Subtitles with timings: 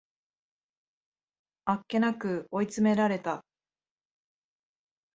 [1.65, 3.45] あっけなく追い詰められた